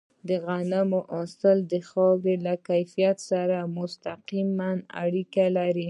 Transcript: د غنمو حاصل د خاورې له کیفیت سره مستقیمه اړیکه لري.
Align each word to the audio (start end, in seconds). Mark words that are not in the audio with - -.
د 0.29 0.29
غنمو 0.45 0.99
حاصل 1.13 1.57
د 1.71 1.73
خاورې 1.89 2.35
له 2.45 2.53
کیفیت 2.67 3.17
سره 3.29 3.57
مستقیمه 3.77 4.71
اړیکه 5.03 5.45
لري. 5.57 5.79